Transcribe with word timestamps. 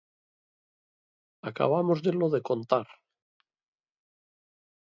Acabámosllelo 1.49 2.27
de 2.33 2.39
contar. 2.49 2.85